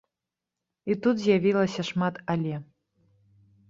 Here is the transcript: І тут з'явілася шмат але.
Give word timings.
І 0.93 0.95
тут 1.05 1.15
з'явілася 1.25 1.81
шмат 1.93 2.15
але. 2.37 2.55